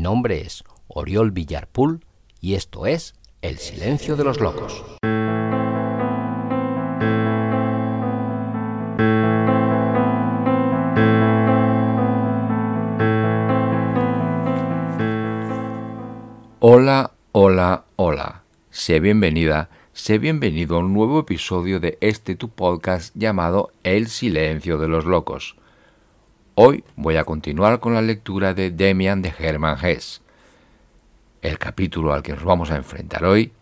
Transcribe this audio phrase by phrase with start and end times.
[0.00, 2.02] Mi nombre es Oriol Villarpool
[2.40, 3.12] y esto es
[3.42, 4.82] El Silencio de los Locos.
[16.60, 18.42] Hola, hola, hola.
[18.70, 24.78] Sé bienvenida, sé bienvenido a un nuevo episodio de este tu podcast llamado El Silencio
[24.78, 25.56] de los Locos.
[26.62, 30.20] Hoy voy a continuar con la lectura de Demian de Hermann Hesse.
[31.40, 33.54] El capítulo al que nos vamos a enfrentar hoy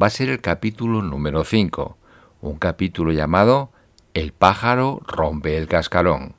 [0.00, 1.96] va a ser el capítulo número 5,
[2.42, 3.72] un capítulo llamado
[4.14, 6.36] El pájaro rompe el cascarón.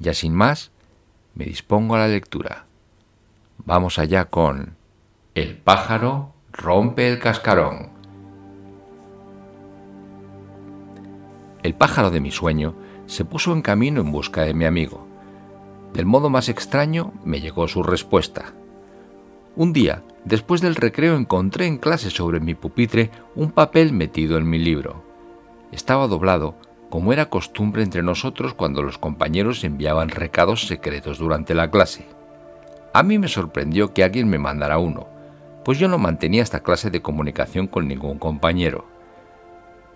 [0.00, 0.72] Ya sin más,
[1.36, 2.64] me dispongo a la lectura.
[3.58, 4.74] Vamos allá con
[5.36, 7.90] El pájaro rompe el cascarón.
[11.62, 12.74] El pájaro de mi sueño
[13.06, 15.06] se puso en camino en busca de mi amigo.
[15.92, 18.52] Del modo más extraño me llegó su respuesta.
[19.56, 24.48] Un día, después del recreo, encontré en clase sobre mi pupitre un papel metido en
[24.48, 25.02] mi libro.
[25.72, 26.54] Estaba doblado,
[26.90, 32.06] como era costumbre entre nosotros cuando los compañeros enviaban recados secretos durante la clase.
[32.92, 35.08] A mí me sorprendió que alguien me mandara uno,
[35.64, 38.84] pues yo no mantenía esta clase de comunicación con ningún compañero.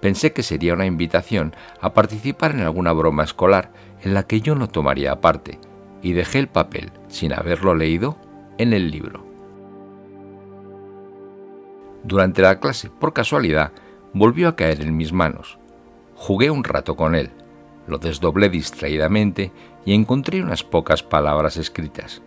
[0.00, 4.54] Pensé que sería una invitación a participar en alguna broma escolar en la que yo
[4.54, 5.58] no tomaría parte,
[6.02, 8.16] y dejé el papel, sin haberlo leído,
[8.56, 9.26] en el libro.
[12.02, 13.72] Durante la clase, por casualidad,
[14.14, 15.58] volvió a caer en mis manos.
[16.14, 17.30] Jugué un rato con él,
[17.86, 19.52] lo desdoblé distraídamente
[19.84, 22.22] y encontré unas pocas palabras escritas.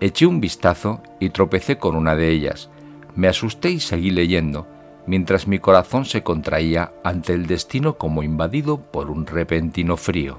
[0.00, 2.70] Eché un vistazo y tropecé con una de ellas,
[3.16, 4.68] me asusté y seguí leyendo,
[5.08, 10.38] mientras mi corazón se contraía ante el destino como invadido por un repentino frío.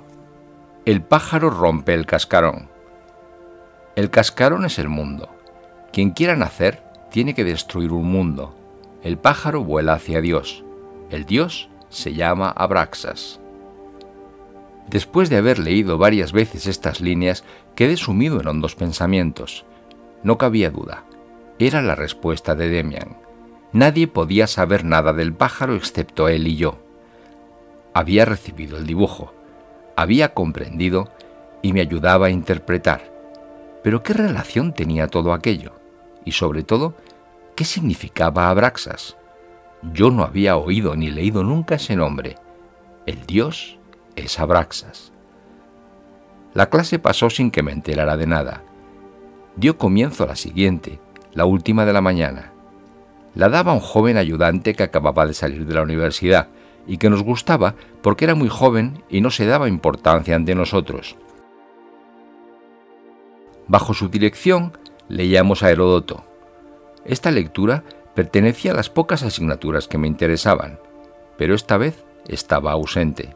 [0.85, 2.69] El pájaro rompe el cascarón.
[3.95, 5.29] El cascarón es el mundo.
[5.91, 6.81] Quien quiera nacer
[7.11, 8.55] tiene que destruir un mundo.
[9.03, 10.63] El pájaro vuela hacia Dios.
[11.09, 13.41] El Dios se llama Abraxas.
[14.87, 17.43] Después de haber leído varias veces estas líneas,
[17.75, 19.65] quedé sumido en hondos pensamientos.
[20.23, 21.03] No cabía duda
[21.59, 23.17] era la respuesta de Demian.
[23.71, 26.79] Nadie podía saber nada del pájaro excepto él y yo.
[27.93, 29.33] Había recibido el dibujo,
[29.95, 31.09] había comprendido
[31.61, 33.11] y me ayudaba a interpretar.
[33.83, 35.73] Pero ¿qué relación tenía todo aquello?
[36.25, 36.95] Y sobre todo,
[37.55, 39.17] ¿qué significaba Abraxas?
[39.93, 42.35] Yo no había oído ni leído nunca ese nombre.
[43.05, 43.77] El dios
[44.15, 45.11] es Abraxas.
[46.53, 48.63] La clase pasó sin que me enterara de nada.
[49.55, 50.99] Dio comienzo a la siguiente,
[51.33, 52.51] la última de la mañana.
[53.35, 56.49] La daba un joven ayudante que acababa de salir de la universidad
[56.87, 61.15] y que nos gustaba porque era muy joven y no se daba importancia ante nosotros.
[63.67, 66.23] Bajo su dirección leíamos a Heródoto.
[67.05, 67.83] Esta lectura
[68.15, 70.79] pertenecía a las pocas asignaturas que me interesaban,
[71.37, 73.35] pero esta vez estaba ausente.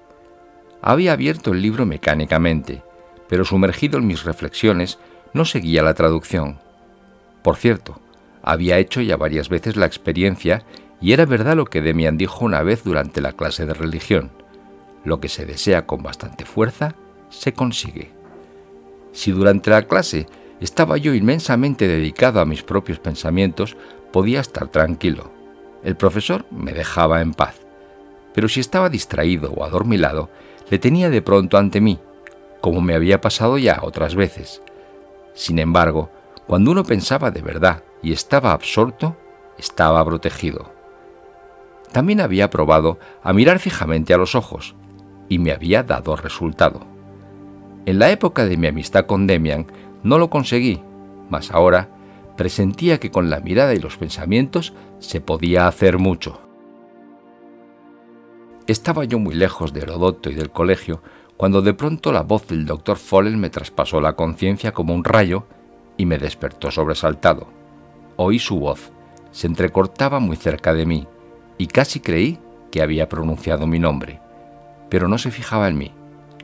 [0.82, 2.82] Había abierto el libro mecánicamente,
[3.28, 5.00] pero sumergido en mis reflexiones
[5.34, 6.60] no seguía la traducción.
[7.42, 8.00] Por cierto,
[8.44, 10.66] había hecho ya varias veces la experiencia
[11.02, 14.32] y era verdad lo que Demian dijo una vez durante la clase de religión.
[15.04, 16.96] Lo que se desea con bastante fuerza,
[17.30, 18.12] se consigue.
[19.12, 20.28] Si durante la clase
[20.60, 23.76] estaba yo inmensamente dedicado a mis propios pensamientos,
[24.12, 25.32] podía estar tranquilo.
[25.84, 27.60] El profesor me dejaba en paz.
[28.34, 30.30] Pero si estaba distraído o adormilado,
[30.70, 32.00] le tenía de pronto ante mí,
[32.62, 34.62] como me había pasado ya otras veces.
[35.34, 36.10] Sin embargo,
[36.48, 39.16] cuando uno pensaba de verdad y estaba absorto,
[39.58, 40.72] estaba protegido.
[41.92, 44.76] También había probado a mirar fijamente a los ojos
[45.30, 46.82] y me había dado resultado.
[47.86, 49.68] En la época de mi amistad con Demian
[50.04, 50.82] no lo conseguí,
[51.30, 51.90] mas ahora
[52.36, 56.40] presentía que con la mirada y los pensamientos se podía hacer mucho.
[58.68, 61.02] Estaba yo muy lejos de Herodoto y del colegio
[61.38, 65.46] cuando de pronto la voz del doctor Follen me traspasó la conciencia como un rayo
[65.98, 67.63] y me despertó sobresaltado.
[68.26, 68.90] Oí su voz,
[69.32, 71.06] se entrecortaba muy cerca de mí
[71.58, 72.40] y casi creí
[72.72, 74.22] que había pronunciado mi nombre,
[74.90, 75.94] pero no se fijaba en mí.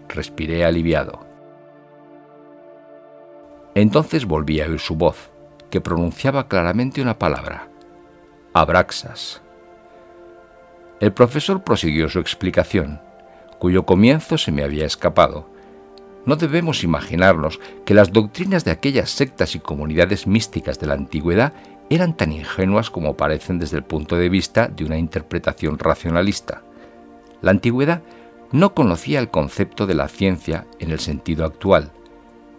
[0.10, 1.26] Respiré aliviado.
[3.76, 5.30] Entonces volví a oír su voz,
[5.70, 7.70] que pronunciaba claramente una palabra,
[8.54, 9.42] Abraxas.
[11.00, 13.00] El profesor prosiguió su explicación,
[13.58, 15.48] cuyo comienzo se me había escapado,
[16.26, 21.54] no debemos imaginarnos que las doctrinas de aquellas sectas y comunidades místicas de la antigüedad
[21.90, 26.62] eran tan ingenuas como parecen desde el punto de vista de una interpretación racionalista.
[27.42, 28.04] La antigüedad
[28.52, 31.92] no conocía el concepto de la ciencia en el sentido actual.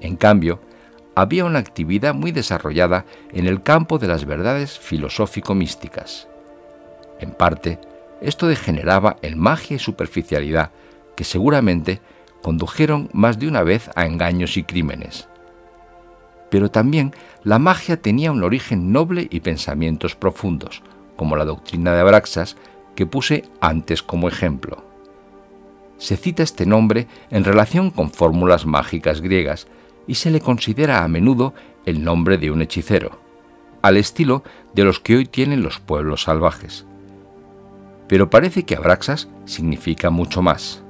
[0.00, 0.60] En cambio,
[1.14, 6.28] había una actividad muy desarrollada en el campo de las verdades filosófico-místicas.
[7.20, 7.78] En parte,
[8.20, 10.70] esto degeneraba en magia y superficialidad
[11.16, 12.00] que seguramente
[12.42, 15.28] condujeron más de una vez a engaños y crímenes.
[16.50, 17.14] Pero también
[17.44, 20.82] la magia tenía un origen noble y pensamientos profundos,
[21.16, 22.56] como la doctrina de Abraxas
[22.94, 24.84] que puse antes como ejemplo.
[25.98, 29.68] Se cita este nombre en relación con fórmulas mágicas griegas
[30.06, 31.54] y se le considera a menudo
[31.84, 33.20] el nombre de un hechicero,
[33.82, 34.42] al estilo
[34.74, 36.86] de los que hoy tienen los pueblos salvajes.
[38.08, 40.82] Pero parece que Abraxas significa mucho más.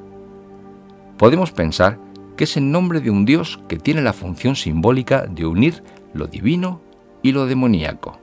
[1.20, 1.98] Podemos pensar
[2.34, 5.82] que es el nombre de un dios que tiene la función simbólica de unir
[6.14, 6.80] lo divino
[7.20, 8.18] y lo demoníaco.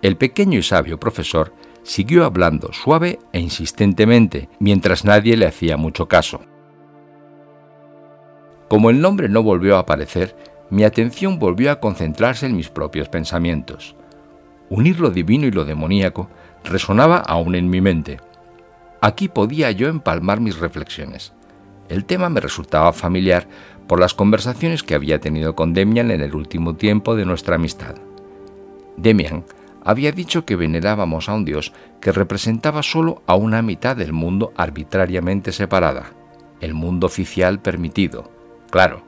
[0.00, 1.52] El pequeño y sabio profesor
[1.82, 6.40] siguió hablando suave e insistentemente mientras nadie le hacía mucho caso.
[8.70, 10.34] Como el nombre no volvió a aparecer,
[10.70, 13.94] mi atención volvió a concentrarse en mis propios pensamientos.
[14.70, 16.30] Unir lo divino y lo demoníaco
[16.64, 18.20] resonaba aún en mi mente.
[19.00, 21.32] Aquí podía yo empalmar mis reflexiones.
[21.88, 23.46] El tema me resultaba familiar
[23.86, 27.94] por las conversaciones que había tenido con Demian en el último tiempo de nuestra amistad.
[28.96, 29.44] Demian
[29.84, 34.52] había dicho que venerábamos a un Dios que representaba solo a una mitad del mundo
[34.56, 36.12] arbitrariamente separada,
[36.60, 38.30] el mundo oficial permitido,
[38.70, 39.02] claro,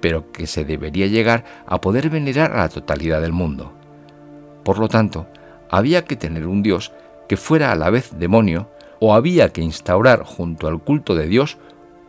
[0.00, 3.72] pero que se debería llegar a poder venerar a la totalidad del mundo.
[4.64, 5.28] Por lo tanto,
[5.70, 6.92] había que tener un Dios
[7.28, 8.70] que fuera a la vez demonio
[9.00, 11.58] o había que instaurar junto al culto de Dios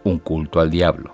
[0.03, 1.13] un culto al diablo.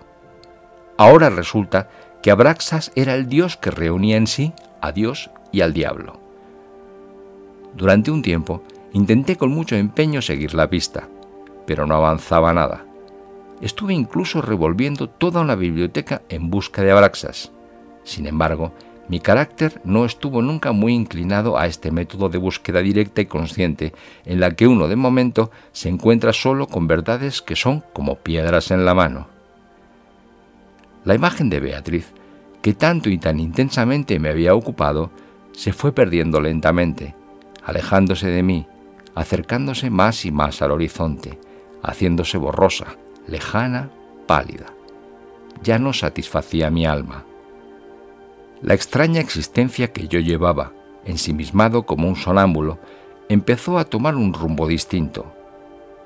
[0.97, 1.89] Ahora resulta
[2.21, 6.19] que Abraxas era el Dios que reunía en sí a Dios y al diablo.
[7.75, 11.07] Durante un tiempo intenté con mucho empeño seguir la pista,
[11.65, 12.85] pero no avanzaba nada.
[13.61, 17.51] Estuve incluso revolviendo toda una biblioteca en busca de Abraxas.
[18.03, 18.73] Sin embargo,
[19.09, 23.93] mi carácter no estuvo nunca muy inclinado a este método de búsqueda directa y consciente,
[24.25, 28.71] en la que uno de momento se encuentra solo con verdades que son como piedras
[28.71, 29.27] en la mano.
[31.03, 32.13] La imagen de Beatriz,
[32.61, 35.11] que tanto y tan intensamente me había ocupado,
[35.51, 37.13] se fue perdiendo lentamente,
[37.65, 38.65] alejándose de mí,
[39.15, 41.37] acercándose más y más al horizonte,
[41.83, 42.95] haciéndose borrosa,
[43.27, 43.89] lejana,
[44.27, 44.67] pálida.
[45.61, 47.25] Ya no satisfacía mi alma
[48.63, 50.71] la extraña existencia que yo llevaba,
[51.05, 52.79] ensimismado como un sonámbulo,
[53.27, 55.25] empezó a tomar un rumbo distinto.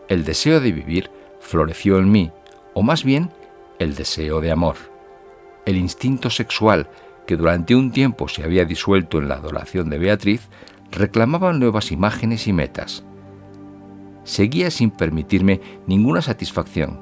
[0.08, 2.32] El deseo de vivir floreció en mí,
[2.74, 3.30] o más bien
[3.78, 4.76] el deseo de amor.
[5.68, 6.90] El instinto sexual,
[7.28, 10.50] que durante un tiempo se había disuelto en la adoración de Beatriz,
[10.92, 13.04] reclamaba nuevas imágenes y metas.
[14.24, 17.02] Seguía sin permitirme ninguna satisfacción,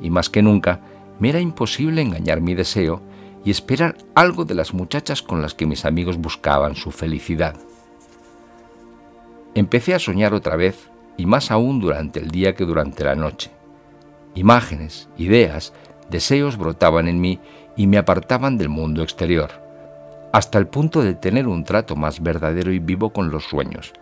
[0.00, 0.80] y más que nunca
[1.18, 3.02] me era imposible engañar mi deseo
[3.44, 7.54] y esperar algo de las muchachas con las que mis amigos buscaban su felicidad.
[9.54, 13.50] Empecé a soñar otra vez y más aún durante el día que durante la noche.
[14.34, 15.72] Imágenes, ideas,
[16.10, 17.38] deseos brotaban en mí
[17.76, 19.50] y me apartaban del mundo exterior,
[20.32, 23.92] hasta el punto de tener un trato más verdadero y vivo con los sueños,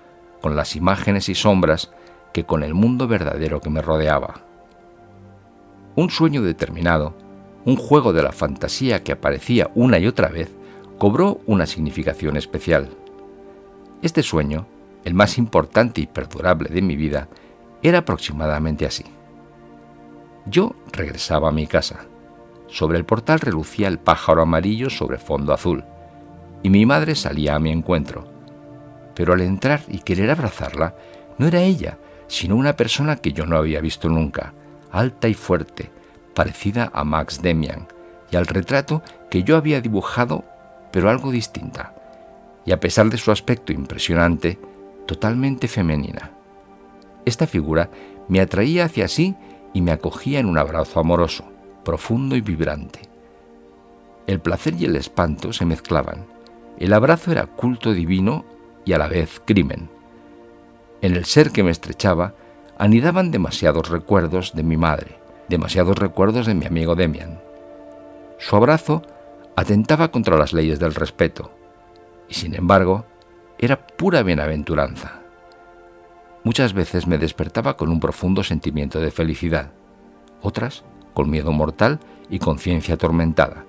[0.40, 1.90] con las imágenes y sombras
[2.32, 4.40] que con el mundo verdadero que me rodeaba.
[5.94, 7.14] Un sueño determinado
[7.64, 10.50] un juego de la fantasía que aparecía una y otra vez,
[10.98, 12.90] cobró una significación especial.
[14.02, 14.66] Este sueño,
[15.04, 17.28] el más importante y perdurable de mi vida,
[17.82, 19.04] era aproximadamente así.
[20.46, 22.06] Yo regresaba a mi casa.
[22.68, 25.84] Sobre el portal relucía el pájaro amarillo sobre fondo azul,
[26.62, 28.26] y mi madre salía a mi encuentro.
[29.14, 30.96] Pero al entrar y querer abrazarla,
[31.38, 34.54] no era ella, sino una persona que yo no había visto nunca,
[34.90, 35.90] alta y fuerte,
[36.34, 37.86] parecida a Max Demian
[38.30, 40.44] y al retrato que yo había dibujado,
[40.90, 41.94] pero algo distinta,
[42.64, 44.58] y a pesar de su aspecto impresionante,
[45.06, 46.30] totalmente femenina.
[47.24, 47.90] Esta figura
[48.28, 49.36] me atraía hacia sí
[49.72, 51.44] y me acogía en un abrazo amoroso,
[51.84, 53.00] profundo y vibrante.
[54.26, 56.26] El placer y el espanto se mezclaban.
[56.78, 58.44] El abrazo era culto divino
[58.84, 59.90] y a la vez crimen.
[61.00, 62.34] En el ser que me estrechaba
[62.78, 65.18] anidaban demasiados recuerdos de mi madre,
[65.52, 67.38] demasiados recuerdos de mi amigo Demian.
[68.38, 69.02] Su abrazo
[69.54, 71.52] atentaba contra las leyes del respeto,
[72.26, 73.04] y sin embargo
[73.58, 75.20] era pura bienaventuranza.
[76.42, 79.72] Muchas veces me despertaba con un profundo sentimiento de felicidad,
[80.40, 83.66] otras con miedo mortal y conciencia atormentada,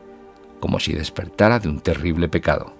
[0.61, 2.73] como si despertara de un terrible pecado.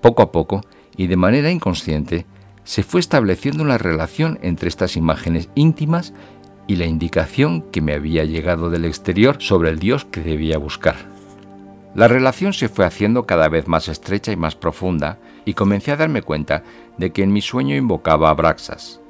[0.00, 0.60] Poco a poco,
[0.96, 2.24] y de manera inconsciente,
[2.62, 6.14] se fue estableciendo una relación entre estas imágenes íntimas
[6.68, 10.96] y la indicación que me había llegado del exterior sobre el Dios que debía buscar.
[11.94, 15.96] La relación se fue haciendo cada vez más estrecha y más profunda, y comencé a
[15.96, 16.62] darme cuenta
[16.98, 19.00] de que en mi sueño invocaba a Braxas.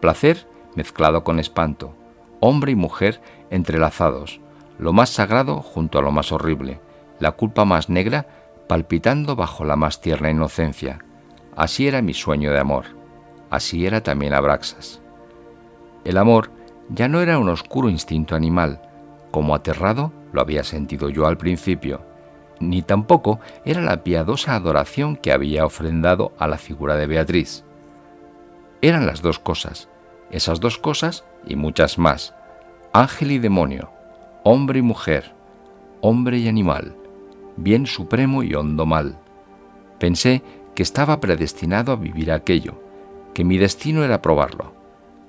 [0.00, 0.46] Placer
[0.76, 1.92] mezclado con espanto,
[2.38, 3.20] hombre y mujer
[3.50, 4.40] entrelazados,
[4.78, 6.80] lo más sagrado junto a lo más horrible,
[7.18, 8.28] la culpa más negra
[8.68, 11.00] palpitando bajo la más tierna inocencia.
[11.56, 12.84] Así era mi sueño de amor,
[13.50, 15.00] así era también Abraxas.
[16.04, 16.50] El amor
[16.88, 18.80] ya no era un oscuro instinto animal,
[19.30, 22.00] como aterrado lo había sentido yo al principio,
[22.60, 27.64] ni tampoco era la piadosa adoración que había ofrendado a la figura de Beatriz.
[28.80, 29.88] Eran las dos cosas,
[30.30, 32.34] esas dos cosas y muchas más,
[32.92, 33.90] ángel y demonio,
[34.44, 35.32] hombre y mujer,
[36.00, 36.96] hombre y animal,
[37.56, 39.18] bien supremo y hondo mal.
[39.98, 40.42] Pensé
[40.74, 42.80] que estaba predestinado a vivir aquello,
[43.34, 44.77] que mi destino era probarlo.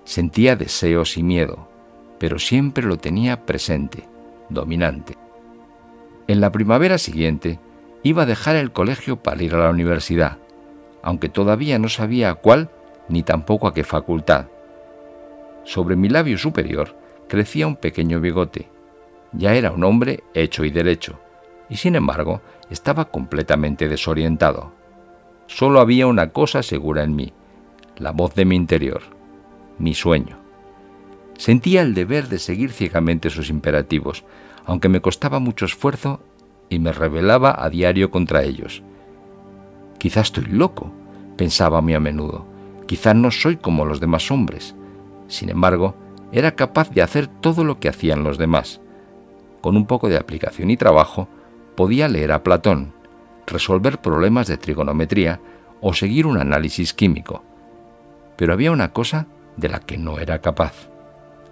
[0.03, 1.68] Sentía deseos y miedo,
[2.20, 4.03] pero siempre lo tenía presente,
[4.50, 5.15] dominante.
[6.27, 7.60] En la primavera siguiente
[8.03, 10.38] iba a dejar el colegio para ir a la universidad,
[11.01, 12.70] aunque todavía no sabía a cuál
[13.08, 14.48] ni tampoco a qué facultad.
[15.63, 16.96] Sobre mi labio superior
[17.27, 18.68] crecía un pequeño bigote.
[19.32, 21.20] Ya era un hombre hecho y derecho,
[21.70, 24.72] y sin embargo estaba completamente desorientado.
[25.48, 27.34] Solo había una cosa segura en mí,
[27.98, 29.01] la voz de mi interior,
[29.79, 30.38] mi sueño.
[31.38, 34.25] Sentía el deber de seguir ciegamente sus imperativos,
[34.65, 36.19] aunque me costaba mucho esfuerzo
[36.69, 38.83] y me rebelaba a diario contra ellos.
[39.98, 40.91] Quizá estoy loco,
[41.38, 42.45] pensaba muy a menudo.
[42.86, 44.75] Quizá no soy como los demás hombres.
[45.27, 45.95] Sin embargo,
[46.31, 48.81] era capaz de hacer todo lo que hacían los demás.
[49.62, 51.27] Con un poco de aplicación y trabajo,
[51.75, 52.93] podía leer a Platón,
[53.48, 55.39] resolver problemas de trigonometría
[55.81, 57.43] o seguir un análisis químico.
[58.38, 59.27] Pero había una cosa
[59.60, 60.89] de la que no era capaz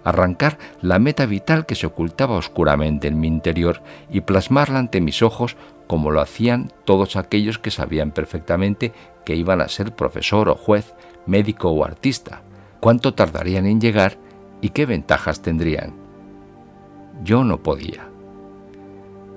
[0.08, 5.22] arrancar la meta vital que se ocultaba oscuramente en mi interior y plasmarla ante mis
[5.22, 8.92] ojos como lo hacían todos aquellos que sabían perfectamente
[9.24, 10.94] que iban a ser profesor o juez,
[11.26, 12.42] médico o artista,
[12.80, 14.16] cuánto tardarían en llegar
[14.60, 15.94] y qué ventajas tendrían.
[17.22, 18.08] Yo no podía.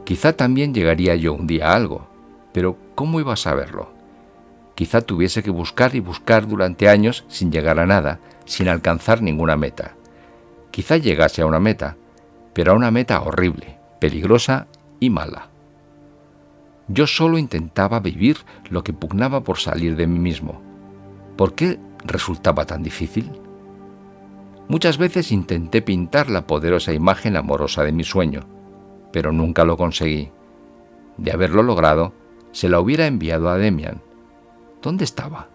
[0.05, 2.07] Quizá también llegaría yo un día a algo,
[2.53, 3.91] pero ¿cómo iba a saberlo?
[4.75, 8.19] Quizá tuviese que buscar y buscar durante años sin llegar a nada,
[8.51, 9.95] sin alcanzar ninguna meta.
[10.71, 11.95] Quizá llegase a una meta,
[12.53, 14.67] pero a una meta horrible, peligrosa
[14.99, 15.47] y mala.
[16.89, 18.39] Yo solo intentaba vivir
[18.69, 20.61] lo que pugnaba por salir de mí mismo.
[21.37, 23.31] ¿Por qué resultaba tan difícil?
[24.67, 28.41] Muchas veces intenté pintar la poderosa imagen amorosa de mi sueño,
[29.13, 30.29] pero nunca lo conseguí.
[31.15, 32.13] De haberlo logrado,
[32.51, 34.01] se la hubiera enviado a Demian.
[34.81, 35.47] ¿Dónde estaba?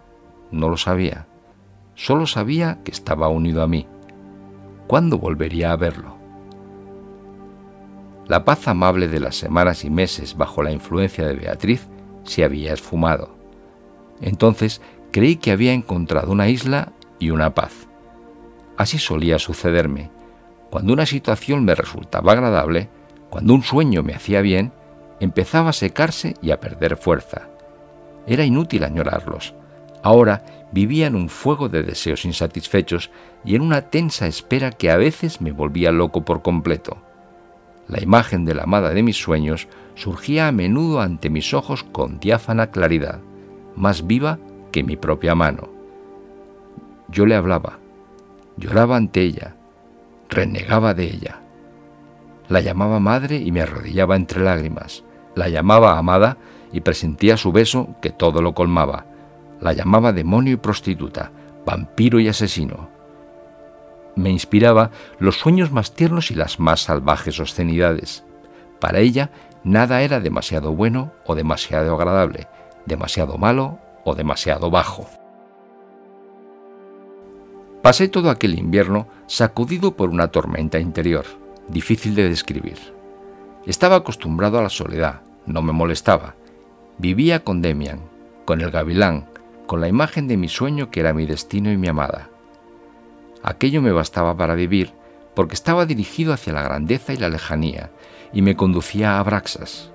[0.51, 1.27] No lo sabía.
[1.97, 3.87] Solo sabía que estaba unido a mí.
[4.87, 6.15] ¿Cuándo volvería a verlo?
[8.29, 11.89] La paz amable de las semanas y meses bajo la influencia de Beatriz
[12.25, 13.35] se había esfumado.
[14.21, 17.89] Entonces creí que había encontrado una isla y una paz.
[18.77, 20.11] Así solía sucederme.
[20.71, 22.91] Cuando una situación me resultaba agradable,
[23.31, 24.71] cuando un sueño me hacía bien,
[25.19, 27.49] empezaba a secarse y a perder fuerza.
[28.27, 29.55] Era inútil añorarlos.
[30.03, 30.45] Ahora
[30.77, 33.11] vivía en un fuego de deseos insatisfechos
[33.47, 36.99] y en una tensa espera que a veces me volvía loco por completo.
[37.89, 42.21] La imagen de la amada de mis sueños surgía a menudo ante mis ojos con
[42.21, 43.21] diáfana claridad,
[43.75, 44.39] más viva
[44.71, 45.71] que mi propia mano.
[47.09, 47.79] Yo le hablaba,
[48.59, 49.57] lloraba ante ella,
[50.29, 51.41] renegaba de ella.
[52.51, 55.05] La llamaba madre y me arrodillaba entre lágrimas.
[55.37, 56.37] La llamaba amada
[56.71, 59.16] y presentía su beso que todo lo colmaba
[59.61, 61.31] la llamaba demonio y prostituta,
[61.65, 62.89] vampiro y asesino.
[64.15, 68.25] Me inspiraba los sueños más tiernos y las más salvajes obscenidades.
[68.81, 69.31] Para ella
[69.63, 72.49] nada era demasiado bueno o demasiado agradable,
[72.87, 75.07] demasiado malo o demasiado bajo.
[77.83, 81.25] Pasé todo aquel invierno sacudido por una tormenta interior,
[81.69, 82.79] difícil de describir.
[83.67, 86.35] Estaba acostumbrado a la soledad, no me molestaba.
[86.99, 88.01] Vivía con Demian,
[88.45, 89.27] con el gavilán,
[89.67, 92.29] con la imagen de mi sueño que era mi destino y mi amada.
[93.43, 94.93] Aquello me bastaba para vivir,
[95.35, 97.91] porque estaba dirigido hacia la grandeza y la lejanía,
[98.33, 99.91] y me conducía a Abraxas.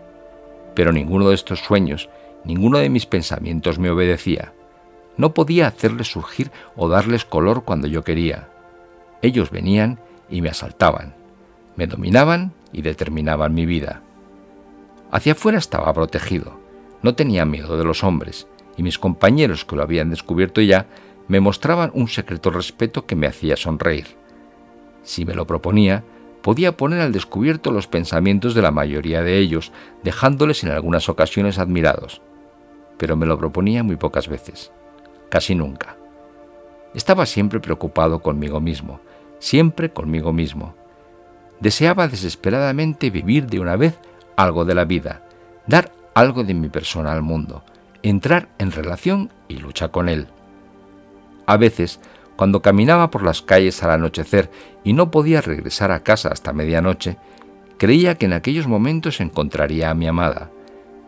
[0.75, 2.09] Pero ninguno de estos sueños,
[2.45, 4.53] ninguno de mis pensamientos me obedecía.
[5.17, 8.49] No podía hacerles surgir o darles color cuando yo quería.
[9.21, 9.99] Ellos venían
[10.29, 11.13] y me asaltaban,
[11.75, 14.01] me dominaban y determinaban mi vida.
[15.11, 16.57] Hacia afuera estaba protegido,
[17.01, 18.47] no tenía miedo de los hombres,
[18.81, 20.87] y mis compañeros que lo habían descubierto ya
[21.27, 24.07] me mostraban un secreto respeto que me hacía sonreír.
[25.03, 26.03] Si me lo proponía,
[26.41, 29.71] podía poner al descubierto los pensamientos de la mayoría de ellos,
[30.03, 32.23] dejándoles en algunas ocasiones admirados.
[32.97, 34.71] Pero me lo proponía muy pocas veces,
[35.29, 35.95] casi nunca.
[36.95, 38.99] Estaba siempre preocupado conmigo mismo,
[39.37, 40.73] siempre conmigo mismo.
[41.59, 43.99] Deseaba desesperadamente vivir de una vez
[44.35, 45.21] algo de la vida,
[45.67, 47.63] dar algo de mi persona al mundo,
[48.03, 50.27] entrar en relación y lucha con él.
[51.45, 51.99] A veces
[52.41, 54.49] cuando caminaba por las calles al anochecer
[54.83, 57.17] y no podía regresar a casa hasta medianoche,
[57.77, 60.49] creía que en aquellos momentos encontraría a mi amada,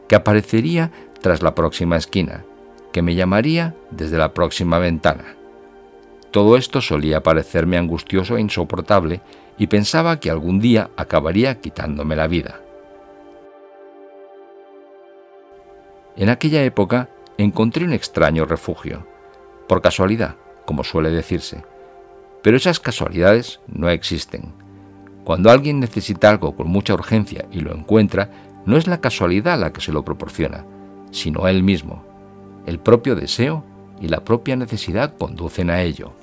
[0.08, 2.46] que aparecería tras la próxima esquina,
[2.92, 5.36] que me llamaría desde la próxima ventana.
[6.30, 9.22] Todo esto solía parecerme angustioso e insoportable
[9.58, 12.62] y pensaba que algún día acabaría quitándome la vida.
[16.16, 19.06] En aquella época encontré un extraño refugio,
[19.68, 21.64] por casualidad como suele decirse.
[22.42, 24.54] Pero esas casualidades no existen.
[25.24, 28.30] Cuando alguien necesita algo con mucha urgencia y lo encuentra,
[28.66, 30.66] no es la casualidad la que se lo proporciona,
[31.12, 32.04] sino él mismo.
[32.66, 33.64] El propio deseo
[34.02, 36.14] y la propia necesidad conducen a ello.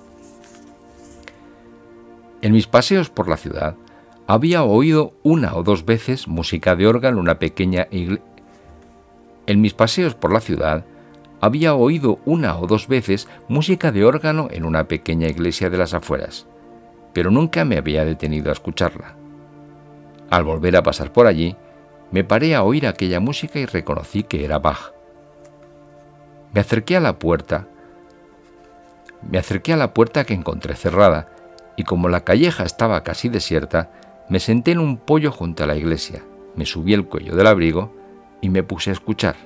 [2.43, 3.77] En mis paseos por la ciudad,
[4.27, 8.30] había oído una o dos veces música de órgano en una pequeña iglesia.
[9.51, 10.85] En mis paseos por la ciudad,
[11.41, 15.93] había oído una o dos veces música de órgano en una pequeña iglesia de las
[15.93, 16.47] afueras,
[17.13, 19.17] pero nunca me había detenido a escucharla.
[20.31, 21.57] Al volver a pasar por allí,
[22.13, 24.93] me paré a oír aquella música y reconocí que era Bach.
[26.55, 27.67] Me acerqué a la puerta,
[29.29, 31.29] me acerqué a la puerta que encontré cerrada,
[31.75, 33.91] y como la calleja estaba casi desierta,
[34.29, 36.23] me senté en un pollo junto a la iglesia,
[36.55, 37.99] me subí el cuello del abrigo
[38.41, 39.37] y me puse a escuchar.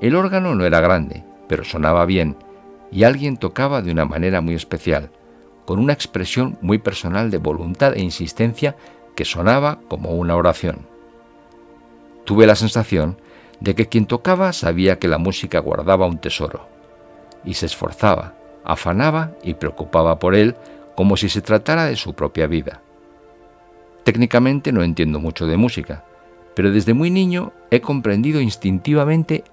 [0.00, 2.36] El órgano no era grande, pero sonaba bien,
[2.90, 5.10] y alguien tocaba de una manera muy especial,
[5.64, 8.76] con una expresión muy personal de voluntad e insistencia
[9.14, 10.86] que sonaba como una oración.
[12.24, 13.18] Tuve la sensación
[13.60, 16.68] de que quien tocaba sabía que la música guardaba un tesoro,
[17.44, 20.56] y se esforzaba, afanaba y preocupaba por él
[20.96, 22.80] como si se tratara de su propia vida.
[24.04, 26.04] Técnicamente no entiendo mucho de música,
[26.56, 29.44] pero desde muy niño he comprendido instintivamente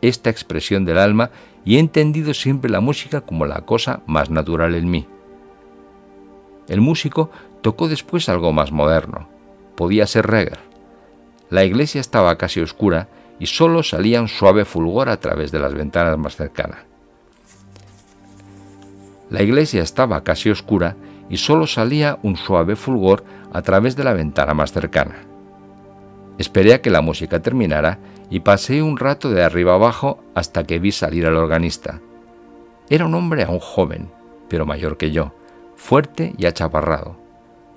[0.00, 1.30] esta expresión del alma
[1.64, 5.08] y he entendido siempre la música como la cosa más natural en mí.
[6.68, 7.30] El músico
[7.62, 9.28] tocó después algo más moderno.
[9.74, 10.60] Podía ser Reger.
[11.50, 13.08] La iglesia estaba casi oscura
[13.40, 16.78] y solo salía un suave fulgor a través de las ventanas más cercanas.
[19.30, 20.94] La iglesia estaba casi oscura
[21.28, 25.29] y solo salía un suave fulgor a través de la ventana más cercana.
[26.40, 27.98] Esperé a que la música terminara
[28.30, 32.00] y pasé un rato de arriba abajo hasta que vi salir al organista.
[32.88, 34.10] Era un hombre aún joven,
[34.48, 35.34] pero mayor que yo,
[35.76, 37.18] fuerte y achaparrado.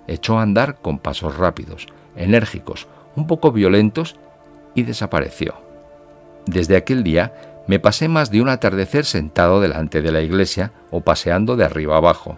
[0.08, 4.16] Echó a andar con pasos rápidos, enérgicos, un poco violentos
[4.76, 5.56] y desapareció.
[6.46, 7.34] Desde aquel día
[7.68, 11.98] me pasé más de un atardecer sentado delante de la iglesia o paseando de arriba
[11.98, 12.38] abajo.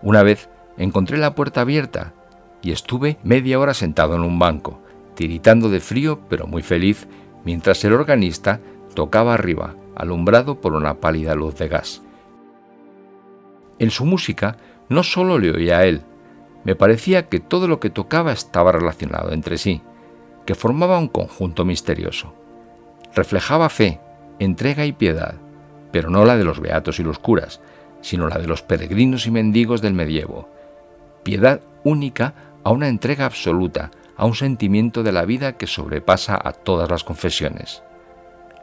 [0.00, 2.12] Una vez encontré la puerta abierta
[2.62, 4.80] y estuve media hora sentado en un banco,
[5.20, 7.06] tiritando de frío pero muy feliz,
[7.44, 8.58] mientras el organista
[8.94, 12.00] tocaba arriba, alumbrado por una pálida luz de gas.
[13.78, 14.56] En su música
[14.88, 16.00] no solo le oía a él,
[16.64, 19.82] me parecía que todo lo que tocaba estaba relacionado entre sí,
[20.46, 22.32] que formaba un conjunto misterioso.
[23.14, 24.00] Reflejaba fe,
[24.38, 25.34] entrega y piedad,
[25.92, 27.60] pero no la de los beatos y los curas,
[28.00, 30.48] sino la de los peregrinos y mendigos del medievo.
[31.24, 32.32] Piedad única
[32.64, 37.04] a una entrega absoluta, a un sentimiento de la vida que sobrepasa a todas las
[37.04, 37.82] confesiones.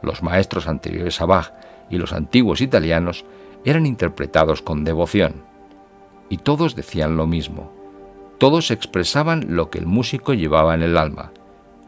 [0.02, 1.52] Los maestros anteriores a Bach
[1.90, 3.24] y los antiguos italianos
[3.64, 5.42] eran interpretados con devoción.
[6.28, 7.72] Y todos decían lo mismo.
[8.38, 11.32] Todos expresaban lo que el músico llevaba en el alma.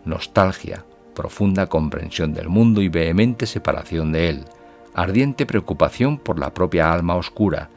[0.04, 4.44] Nostalgia, profunda comprensión del mundo y vehemente separación de él,
[4.94, 7.70] ardiente preocupación por la propia alma oscura,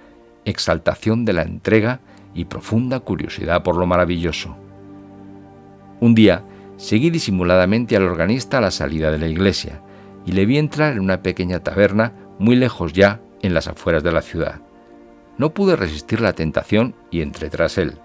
[0.43, 1.99] exaltación de la entrega
[2.34, 4.58] y profunda curiosidad por lo maravilloso.
[6.04, 6.44] Un día
[6.76, 9.80] seguí disimuladamente al organista a la salida de la iglesia
[10.26, 14.12] y le vi entrar en una pequeña taberna muy lejos ya en las afueras de
[14.12, 14.60] la ciudad.
[15.38, 18.00] No pude resistir la tentación y entré tras él.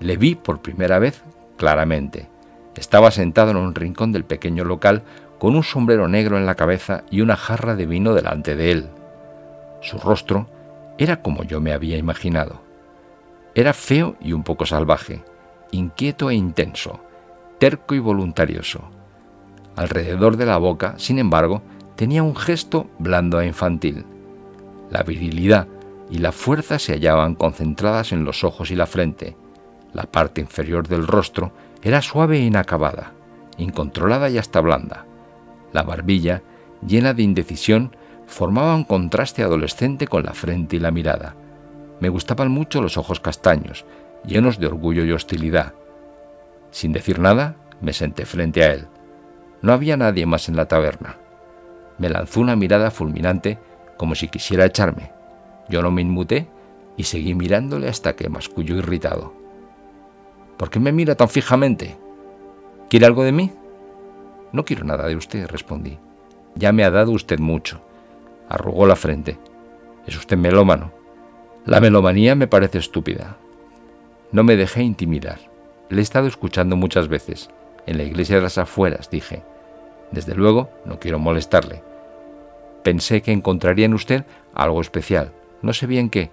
[0.00, 1.22] Le vi por primera vez
[1.58, 2.30] claramente.
[2.74, 5.02] Estaba sentado en un rincón del pequeño local
[5.38, 8.88] con un sombrero negro en la cabeza y una jarra de vino delante de él.
[9.82, 10.48] Su rostro
[10.96, 12.62] era como yo me había imaginado.
[13.54, 15.20] Era feo y un poco salvaje
[15.70, 17.00] inquieto e intenso,
[17.58, 18.90] terco y voluntarioso.
[19.76, 21.62] Alrededor de la boca, sin embargo,
[21.96, 24.06] tenía un gesto blando e infantil.
[24.90, 25.68] La virilidad
[26.10, 29.36] y la fuerza se hallaban concentradas en los ojos y la frente.
[29.92, 31.52] La parte inferior del rostro
[31.82, 33.12] era suave e inacabada,
[33.56, 35.06] incontrolada y hasta blanda.
[35.72, 36.42] La barbilla,
[36.86, 37.94] llena de indecisión,
[38.26, 41.34] formaba un contraste adolescente con la frente y la mirada.
[42.00, 43.84] Me gustaban mucho los ojos castaños,
[44.24, 45.74] llenos de orgullo y hostilidad.
[46.70, 48.86] Sin decir nada, me senté frente a él.
[49.62, 51.16] No había nadie más en la taberna.
[51.98, 53.58] Me lanzó una mirada fulminante
[53.96, 55.12] como si quisiera echarme.
[55.68, 56.48] Yo no me inmuté
[56.96, 59.32] y seguí mirándole hasta que masculló irritado.
[60.56, 61.96] ¿Por qué me mira tan fijamente?
[62.88, 63.52] ¿Quiere algo de mí?
[64.52, 65.98] No quiero nada de usted, respondí.
[66.54, 67.80] Ya me ha dado usted mucho.
[68.48, 69.38] Arrugó la frente.
[70.06, 70.92] Es usted melómano.
[71.66, 73.36] La melomanía me parece estúpida.
[74.30, 75.38] No me dejé intimidar.
[75.88, 77.48] Le he estado escuchando muchas veces.
[77.86, 79.42] En la iglesia de las afueras, dije.
[80.10, 81.82] Desde luego, no quiero molestarle.
[82.82, 85.32] Pensé que encontraría en usted algo especial.
[85.62, 86.30] No sé bien qué,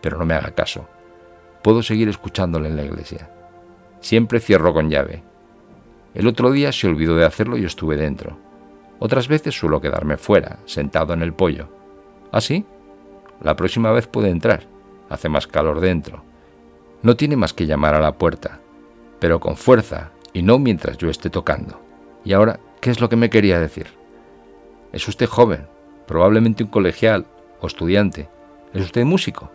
[0.00, 0.88] pero no me haga caso.
[1.62, 3.30] Puedo seguir escuchándole en la iglesia.
[4.00, 5.22] Siempre cierro con llave.
[6.14, 8.38] El otro día se olvidó de hacerlo y estuve dentro.
[9.00, 11.68] Otras veces suelo quedarme fuera, sentado en el pollo.
[12.32, 12.64] ¿Ah, sí?
[13.42, 14.66] La próxima vez puede entrar.
[15.10, 16.22] Hace más calor dentro.
[17.04, 18.60] No tiene más que llamar a la puerta,
[19.20, 21.78] pero con fuerza y no mientras yo esté tocando.
[22.24, 23.88] Y ahora, ¿qué es lo que me quería decir?
[24.90, 25.66] Es usted joven,
[26.06, 27.26] probablemente un colegial
[27.60, 28.30] o estudiante.
[28.72, 29.50] ¿Es usted músico?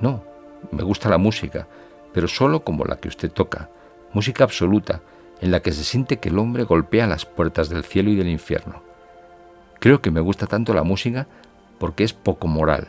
[0.00, 0.24] No,
[0.72, 1.68] me gusta la música,
[2.12, 3.70] pero solo como la que usted toca,
[4.12, 5.02] música absoluta,
[5.40, 8.28] en la que se siente que el hombre golpea las puertas del cielo y del
[8.28, 8.82] infierno.
[9.78, 11.28] Creo que me gusta tanto la música
[11.78, 12.88] porque es poco moral.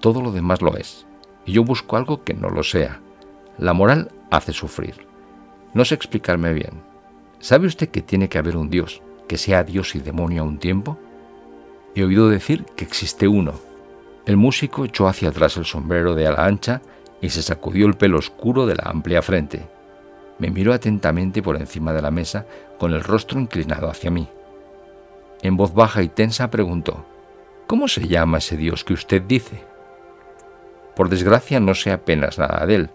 [0.00, 1.06] Todo lo demás lo es,
[1.44, 3.00] y yo busco algo que no lo sea.
[3.58, 5.06] La moral hace sufrir.
[5.74, 6.82] No sé explicarme bien.
[7.38, 10.58] ¿Sabe usted que tiene que haber un Dios, que sea Dios y demonio a un
[10.58, 10.98] tiempo?
[11.94, 13.54] He oído decir que existe uno.
[14.26, 16.82] El músico echó hacia atrás el sombrero de ala ancha
[17.20, 19.66] y se sacudió el pelo oscuro de la amplia frente.
[20.38, 22.46] Me miró atentamente por encima de la mesa
[22.78, 24.28] con el rostro inclinado hacia mí.
[25.42, 27.04] En voz baja y tensa preguntó,
[27.66, 29.69] ¿Cómo se llama ese Dios que usted dice?
[30.96, 32.90] Por desgracia no sé apenas nada de él.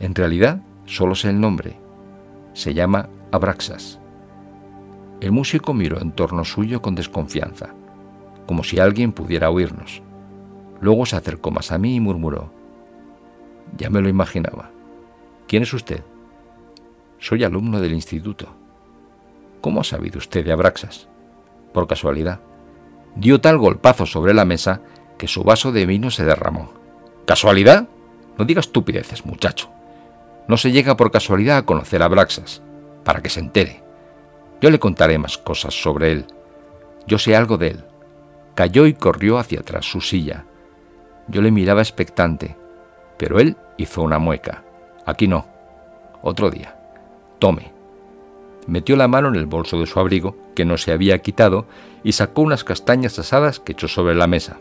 [0.00, 1.78] En realidad solo sé el nombre.
[2.52, 4.00] Se llama Abraxas.
[5.20, 7.74] El músico miró en torno suyo con desconfianza,
[8.46, 10.02] como si alguien pudiera oírnos.
[10.80, 12.52] Luego se acercó más a mí y murmuró,
[13.76, 14.70] ya me lo imaginaba.
[15.46, 16.02] ¿Quién es usted?
[17.18, 18.48] Soy alumno del instituto.
[19.60, 21.08] ¿Cómo ha sabido usted de Abraxas?
[21.72, 22.40] Por casualidad.
[23.16, 24.82] Dio tal golpazo sobre la mesa
[25.18, 26.72] que su vaso de vino se derramó.
[27.28, 27.86] ¿Casualidad?
[28.38, 29.68] No diga estupideces, muchacho.
[30.48, 32.62] No se llega por casualidad a conocer a Abraxas,
[33.04, 33.82] para que se entere.
[34.62, 36.24] Yo le contaré más cosas sobre él.
[37.06, 37.84] Yo sé algo de él.
[38.54, 40.46] Cayó y corrió hacia atrás su silla.
[41.28, 42.56] Yo le miraba expectante,
[43.18, 44.64] pero él hizo una mueca.
[45.04, 45.46] Aquí no.
[46.22, 46.80] Otro día.
[47.38, 47.72] Tome.
[48.66, 51.66] Metió la mano en el bolso de su abrigo, que no se había quitado,
[52.02, 54.56] y sacó unas castañas asadas que echó sobre la mesa.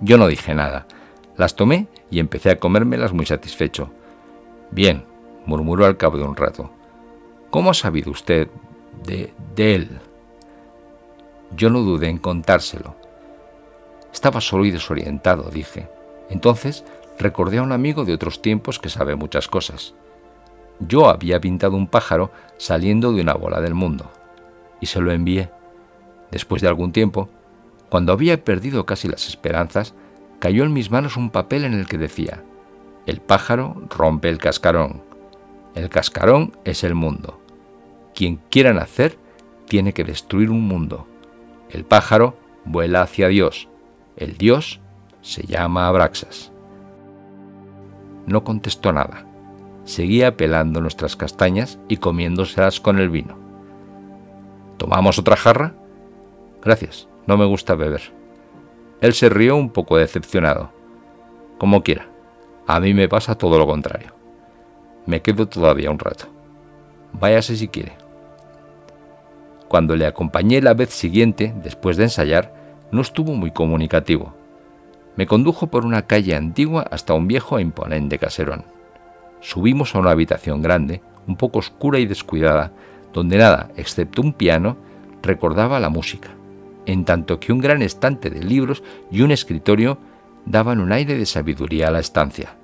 [0.00, 0.86] Yo no dije nada.
[1.36, 3.90] Las tomé y empecé a comérmelas muy satisfecho.
[4.70, 5.04] Bien,
[5.44, 6.70] murmuró al cabo de un rato.
[7.50, 8.48] ¿Cómo ha sabido usted
[9.04, 9.98] de, de él?
[11.54, 12.96] Yo no dudé en contárselo.
[14.12, 15.88] Estaba solo y desorientado, dije.
[16.30, 16.84] Entonces
[17.18, 19.94] recordé a un amigo de otros tiempos que sabe muchas cosas.
[20.80, 24.10] Yo había pintado un pájaro saliendo de una bola del mundo,
[24.80, 25.50] y se lo envié.
[26.30, 27.28] Después de algún tiempo,
[27.88, 29.94] cuando había perdido casi las esperanzas,
[30.38, 32.42] cayó en mis manos un papel en el que decía,
[33.06, 35.02] el pájaro rompe el cascarón.
[35.74, 37.40] El cascarón es el mundo.
[38.14, 39.18] Quien quiera nacer
[39.66, 41.06] tiene que destruir un mundo.
[41.70, 43.68] El pájaro vuela hacia Dios.
[44.16, 44.80] El Dios
[45.20, 46.52] se llama Abraxas
[48.26, 49.24] no contestó nada.
[49.84, 53.38] Seguía pelando nuestras castañas y comiéndoselas con el vino.
[54.76, 55.74] ¿Tomamos otra jarra?
[56.62, 58.12] Gracias, no me gusta beber.
[59.00, 60.70] Él se rió un poco decepcionado.
[61.58, 62.08] Como quiera,
[62.66, 64.14] a mí me pasa todo lo contrario.
[65.06, 66.26] Me quedo todavía un rato.
[67.12, 67.92] Váyase si quiere.
[69.68, 72.54] Cuando le acompañé la vez siguiente, después de ensayar,
[72.90, 74.34] no estuvo muy comunicativo
[75.16, 78.64] me condujo por una calle antigua hasta un viejo e imponente caserón.
[79.40, 82.72] Subimos a una habitación grande, un poco oscura y descuidada,
[83.12, 84.76] donde nada, excepto un piano,
[85.22, 86.30] recordaba la música,
[86.86, 89.98] en tanto que un gran estante de libros y un escritorio
[90.46, 92.56] daban un aire de sabiduría a la estancia.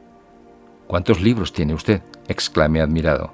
[0.86, 2.02] ¿Cuántos libros tiene usted?
[2.28, 3.32] exclamé admirado.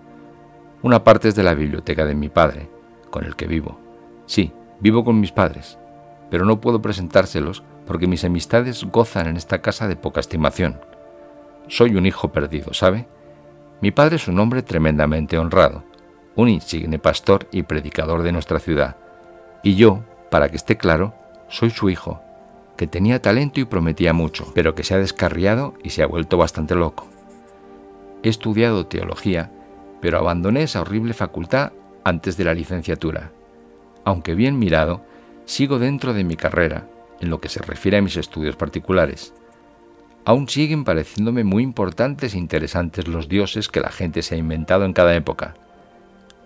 [0.82, 2.68] Una parte es de la biblioteca de mi padre,
[3.10, 3.78] con el que vivo.
[4.26, 5.78] Sí, vivo con mis padres,
[6.30, 10.78] pero no puedo presentárselos porque mis amistades gozan en esta casa de poca estimación.
[11.68, 13.06] Soy un hijo perdido, ¿sabe?
[13.80, 15.84] Mi padre es un hombre tremendamente honrado,
[16.36, 18.96] un insigne pastor y predicador de nuestra ciudad.
[19.62, 21.14] Y yo, para que esté claro,
[21.48, 22.20] soy su hijo,
[22.76, 26.36] que tenía talento y prometía mucho, pero que se ha descarriado y se ha vuelto
[26.36, 27.06] bastante loco.
[28.22, 29.50] He estudiado teología,
[30.00, 31.72] pero abandoné esa horrible facultad
[32.04, 33.32] antes de la licenciatura.
[34.04, 35.02] Aunque bien mirado,
[35.44, 36.88] sigo dentro de mi carrera
[37.20, 39.34] en lo que se refiere a mis estudios particulares.
[40.24, 44.84] Aún siguen pareciéndome muy importantes e interesantes los dioses que la gente se ha inventado
[44.84, 45.54] en cada época.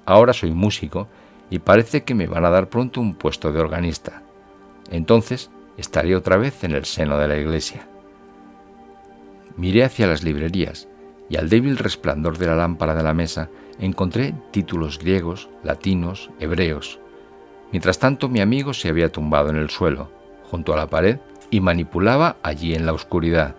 [0.07, 1.09] Ahora soy músico
[1.52, 4.22] y parece que me van a dar pronto un puesto de organista.
[4.90, 7.86] Entonces estaré otra vez en el seno de la iglesia.
[9.58, 10.88] Miré hacia las librerías
[11.28, 17.00] y al débil resplandor de la lámpara de la mesa encontré títulos griegos, latinos, hebreos.
[17.70, 20.10] Mientras tanto mi amigo se había tumbado en el suelo,
[20.50, 21.18] junto a la pared,
[21.50, 23.56] y manipulaba allí en la oscuridad.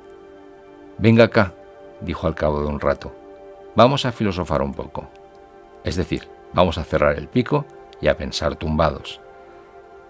[0.97, 1.53] Venga acá,
[2.01, 3.15] dijo al cabo de un rato.
[3.75, 5.07] Vamos a filosofar un poco.
[5.83, 7.67] Es decir, vamos a cerrar el pico
[8.03, 9.21] y a pensar tumbados.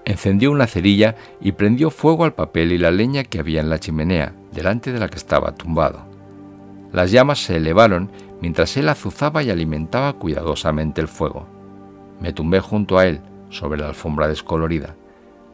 [0.04, 3.80] Encendió una cerilla y prendió fuego al papel y la leña que había en la
[3.80, 6.06] chimenea, delante de la que estaba tumbado.
[6.92, 11.48] Las llamas se elevaron mientras él azuzaba y alimentaba cuidadosamente el fuego.
[12.20, 14.96] Me tumbé junto a él, sobre la alfombra descolorida.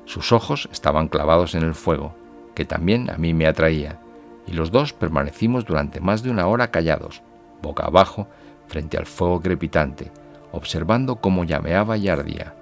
[0.06, 2.16] Sus ojos estaban clavados en el fuego,
[2.56, 4.00] que también a mí me atraía,
[4.48, 7.22] y los dos permanecimos durante más de una hora callados,
[7.62, 8.28] boca abajo,
[8.68, 10.12] frente al fuego crepitante,
[10.52, 12.56] observando cómo llameaba y ardía,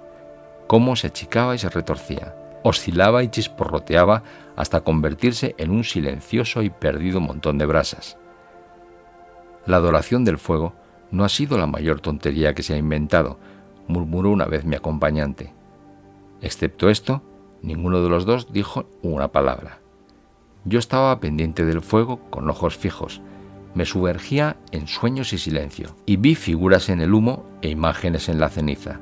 [0.66, 4.22] cómo se achicaba y se retorcía, oscilaba y chisporroteaba
[4.56, 8.18] hasta convertirse en un silencioso y perdido montón de brasas.
[9.66, 10.74] La adoración del fuego
[11.10, 13.38] no ha sido la mayor tontería que se ha inventado,
[13.86, 15.52] murmuró una vez mi acompañante.
[16.40, 17.22] Excepto esto,
[17.62, 19.78] ninguno de los dos dijo una palabra.
[20.64, 23.22] Yo estaba pendiente del fuego con ojos fijos,
[23.74, 28.40] me sumergía en sueños y silencio, y vi figuras en el humo e imágenes en
[28.40, 29.00] la ceniza.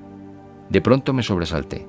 [0.69, 1.87] De pronto me sobresalté.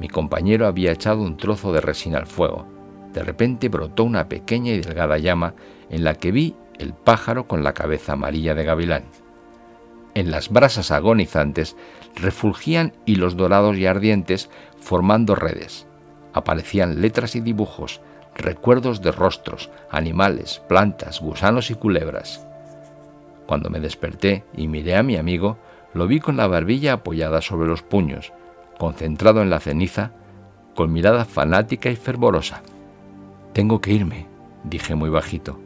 [0.00, 2.66] Mi compañero había echado un trozo de resina al fuego.
[3.12, 5.54] De repente brotó una pequeña y delgada llama
[5.90, 9.04] en la que vi el pájaro con la cabeza amarilla de gavilán.
[10.14, 11.76] En las brasas agonizantes
[12.16, 15.86] refulgían hilos dorados y ardientes formando redes.
[16.34, 18.00] Aparecían letras y dibujos,
[18.34, 22.46] recuerdos de rostros, animales, plantas, gusanos y culebras.
[23.46, 25.58] Cuando me desperté y miré a mi amigo,
[25.94, 28.32] lo vi con la barbilla apoyada sobre los puños,
[28.78, 30.12] concentrado en la ceniza,
[30.74, 32.62] con mirada fanática y fervorosa.
[33.52, 34.26] Tengo que irme,
[34.64, 35.58] dije muy bajito.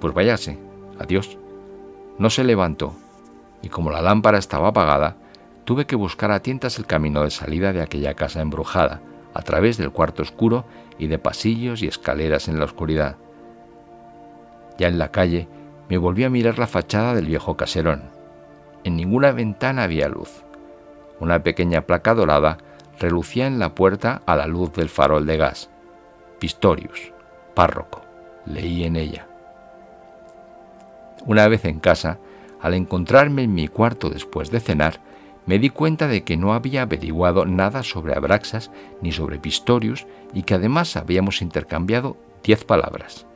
[0.00, 0.58] Pues váyase,
[0.98, 1.38] adiós.
[2.18, 2.94] No se levantó,
[3.62, 5.16] y como la lámpara estaba apagada,
[5.64, 9.02] tuve que buscar a tientas el camino de salida de aquella casa embrujada,
[9.36, 10.64] a través del cuarto oscuro
[10.98, 13.16] y de pasillos y escaleras en la oscuridad.
[14.78, 15.46] Ya en la calle
[15.88, 18.04] me volví a mirar la fachada del viejo caserón.
[18.82, 20.42] En ninguna ventana había luz.
[21.20, 22.58] Una pequeña placa dorada
[22.98, 25.68] relucía en la puerta a la luz del farol de gas.
[26.38, 27.12] Pistorius,
[27.54, 28.02] párroco,
[28.46, 29.26] leí en ella.
[31.26, 32.18] Una vez en casa,
[32.60, 35.00] al encontrarme en mi cuarto después de cenar,
[35.46, 40.42] me di cuenta de que no había averiguado nada sobre Abraxas ni sobre Pistorius y
[40.42, 43.26] que además habíamos intercambiado diez palabras.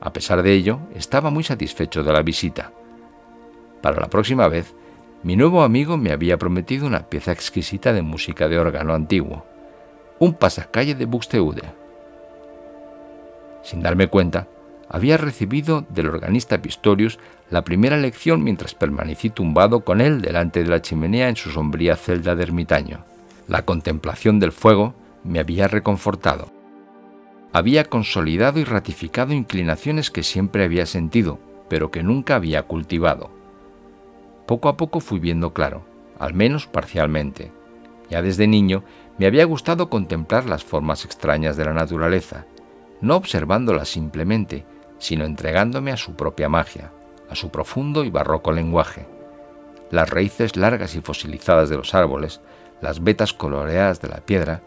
[0.00, 2.72] A pesar de ello, estaba muy satisfecho de la visita.
[3.82, 4.74] Para la próxima vez,
[5.22, 9.44] mi nuevo amigo me había prometido una pieza exquisita de música de órgano antiguo,
[10.18, 11.62] un pasacalle de Buxteude.
[13.62, 14.46] Sin darme cuenta,
[14.88, 17.18] había recibido del organista Pistorius
[17.50, 21.96] la primera lección mientras permanecí tumbado con él delante de la chimenea en su sombría
[21.96, 23.04] celda de ermitaño.
[23.48, 26.52] La contemplación del fuego me había reconfortado.
[27.52, 33.30] Había consolidado y ratificado inclinaciones que siempre había sentido, pero que nunca había cultivado.
[34.46, 35.84] Poco a poco fui viendo claro,
[36.18, 37.52] al menos parcialmente.
[38.10, 38.82] Ya desde niño
[39.18, 42.44] me había gustado contemplar las formas extrañas de la naturaleza,
[43.00, 44.64] no observándolas simplemente,
[45.04, 46.90] sino entregándome a su propia magia,
[47.28, 49.06] a su profundo y barroco lenguaje.
[49.90, 52.40] Las raíces largas y fosilizadas de los árboles,
[52.80, 54.62] las vetas coloreadas de la piedra,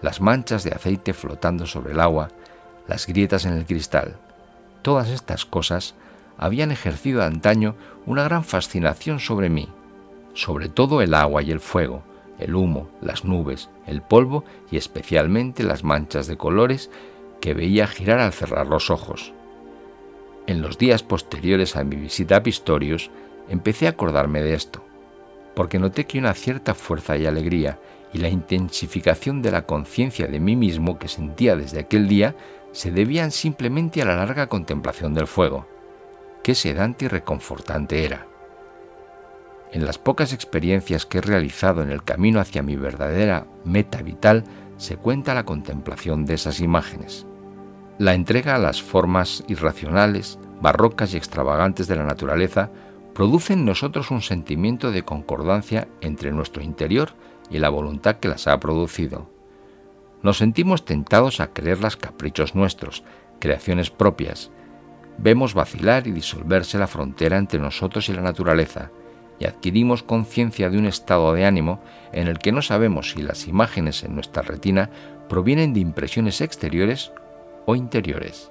[0.00, 2.30] las manchas de aceite flotando sobre el agua,
[2.88, 4.16] las grietas en el cristal.
[4.80, 5.94] Todas estas cosas
[6.38, 7.74] habían ejercido antaño
[8.06, 9.68] una gran fascinación sobre mí,
[10.32, 12.02] sobre todo el agua y el fuego,
[12.38, 16.90] el humo, las nubes, el polvo y especialmente las manchas de colores
[17.42, 19.34] que veía girar al cerrar los ojos.
[20.46, 23.10] En los días posteriores a mi visita a Pistorius,
[23.48, 24.84] empecé a acordarme de esto,
[25.54, 27.78] porque noté que una cierta fuerza y alegría
[28.12, 32.34] y la intensificación de la conciencia de mí mismo que sentía desde aquel día
[32.72, 35.66] se debían simplemente a la larga contemplación del fuego.
[36.42, 38.26] qué sedante y reconfortante era.
[39.70, 44.44] En las pocas experiencias que he realizado en el camino hacia mi verdadera meta vital
[44.76, 47.26] se cuenta la contemplación de esas imágenes.
[48.02, 52.68] La entrega a las formas irracionales, barrocas y extravagantes de la naturaleza
[53.14, 57.10] produce en nosotros un sentimiento de concordancia entre nuestro interior
[57.48, 59.30] y la voluntad que las ha producido.
[60.20, 63.04] Nos sentimos tentados a creerlas caprichos nuestros,
[63.38, 64.50] creaciones propias.
[65.18, 68.90] Vemos vacilar y disolverse la frontera entre nosotros y la naturaleza,
[69.38, 71.80] y adquirimos conciencia de un estado de ánimo
[72.12, 74.90] en el que no sabemos si las imágenes en nuestra retina
[75.28, 77.12] provienen de impresiones exteriores
[77.66, 78.50] o interiores.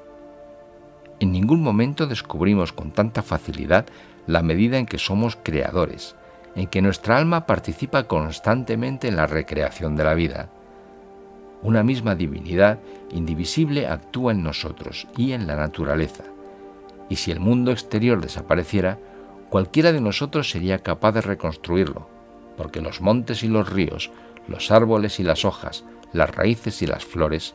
[1.19, 3.85] En ningún momento descubrimos con tanta facilidad
[4.27, 6.15] la medida en que somos creadores,
[6.55, 10.49] en que nuestra alma participa constantemente en la recreación de la vida.
[11.61, 12.79] Una misma divinidad
[13.11, 16.23] indivisible actúa en nosotros y en la naturaleza,
[17.07, 18.97] y si el mundo exterior desapareciera,
[19.49, 22.07] cualquiera de nosotros sería capaz de reconstruirlo,
[22.57, 24.11] porque los montes y los ríos,
[24.47, 27.53] los árboles y las hojas, las raíces y las flores,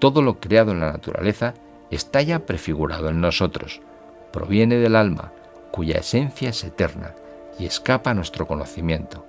[0.00, 1.54] todo lo creado en la naturaleza
[1.90, 3.80] está ya prefigurado en nosotros,
[4.32, 5.32] proviene del alma,
[5.70, 7.14] cuya esencia es eterna
[7.58, 9.24] y escapa a nuestro conocimiento,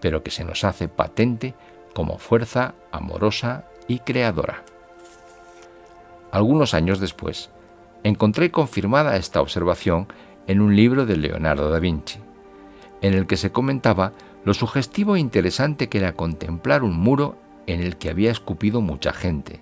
[0.00, 1.54] pero que se nos hace patente
[1.94, 4.64] como fuerza amorosa y creadora.
[6.32, 7.50] Algunos años después,
[8.02, 10.08] encontré confirmada esta observación
[10.46, 12.18] en un libro de Leonardo da Vinci,
[13.02, 14.12] en el que se comentaba
[14.44, 17.36] lo sugestivo e interesante que era contemplar un muro
[17.66, 19.60] en el que había escupido mucha gente.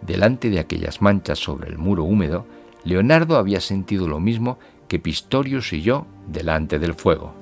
[0.00, 2.46] Delante de aquellas manchas sobre el muro húmedo,
[2.84, 7.34] Leonardo había sentido lo mismo que Pistorius y yo delante del fuego.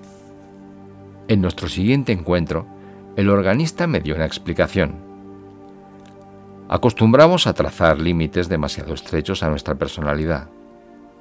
[1.28, 2.66] En nuestro siguiente encuentro,
[3.16, 4.96] el organista me dio una explicación.
[6.68, 10.48] Acostumbramos a trazar límites demasiado estrechos a nuestra personalidad.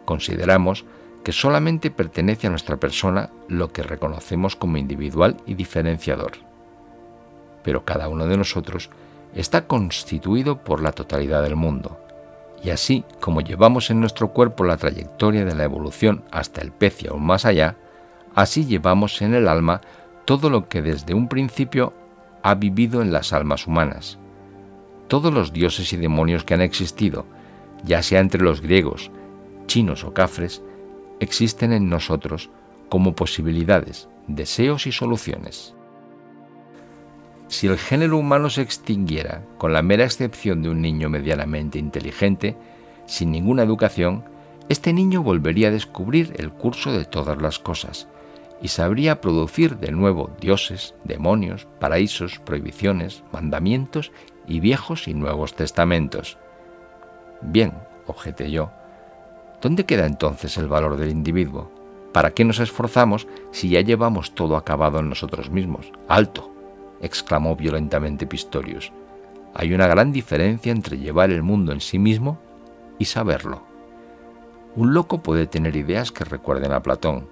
[0.06, 0.86] Consideramos
[1.24, 6.34] que solamente pertenece a nuestra persona lo que reconocemos como individual y diferenciador.
[7.64, 8.90] Pero cada uno de nosotros
[9.36, 12.00] está constituido por la totalidad del mundo,
[12.64, 17.04] y así como llevamos en nuestro cuerpo la trayectoria de la evolución hasta el pez
[17.04, 17.76] y aún más allá,
[18.34, 19.82] así llevamos en el alma
[20.26, 21.94] todo lo que desde un principio
[22.42, 24.18] ha vivido en las almas humanas.
[25.08, 27.26] Todos los dioses y demonios que han existido,
[27.84, 29.12] ya sea entre los griegos,
[29.68, 30.64] chinos o cafres,
[31.20, 32.50] existen en nosotros
[32.90, 35.75] como posibilidades, deseos y soluciones.
[37.48, 42.58] Si el género humano se extinguiera con la mera excepción de un niño medianamente inteligente,
[43.06, 44.24] sin ninguna educación,
[44.68, 48.08] este niño volvería a descubrir el curso de todas las cosas
[48.62, 54.12] y sabría producir de nuevo dioses, demonios, paraísos, prohibiciones, mandamientos
[54.48, 56.38] y viejos y nuevos testamentos.
[57.42, 57.74] Bien,
[58.08, 58.72] objeté yo,
[59.62, 61.72] ¿dónde queda entonces el valor del individuo?
[62.12, 65.92] ¿Para qué nos esforzamos si ya llevamos todo acabado en nosotros mismos?
[66.08, 66.55] Alto,
[67.06, 68.92] exclamó violentamente Pistorius.
[69.54, 72.40] Hay una gran diferencia entre llevar el mundo en sí mismo
[73.00, 73.64] y saberlo.
[74.76, 77.30] Un loco puede tener ideas que recuerden a Platón,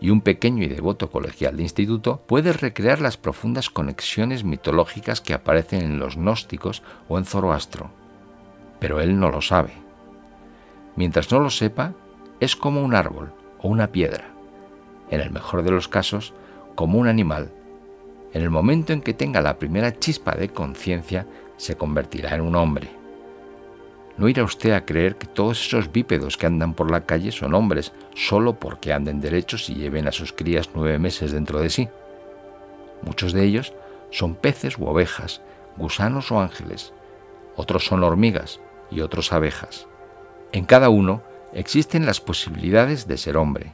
[0.00, 5.32] y un pequeño y devoto colegial de instituto puede recrear las profundas conexiones mitológicas que
[5.32, 7.90] aparecen en los gnósticos o en Zoroastro.
[8.78, 9.72] Pero él no lo sabe.
[10.96, 11.94] Mientras no lo sepa,
[12.40, 14.26] es como un árbol o una piedra.
[15.10, 16.34] En el mejor de los casos,
[16.74, 17.50] como un animal
[18.36, 22.54] en el momento en que tenga la primera chispa de conciencia, se convertirá en un
[22.54, 22.90] hombre.
[24.18, 27.54] No irá usted a creer que todos esos bípedos que andan por la calle son
[27.54, 31.88] hombres solo porque anden derechos y lleven a sus crías nueve meses dentro de sí.
[33.00, 33.72] Muchos de ellos
[34.10, 35.40] son peces u ovejas,
[35.78, 36.92] gusanos o ángeles.
[37.56, 39.86] Otros son hormigas y otros abejas.
[40.52, 41.22] En cada uno
[41.54, 43.72] existen las posibilidades de ser hombre,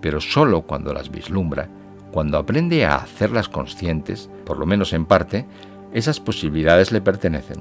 [0.00, 1.68] pero solo cuando las vislumbra
[2.12, 5.46] cuando aprende a hacerlas conscientes, por lo menos en parte,
[5.92, 7.60] esas posibilidades le pertenecen.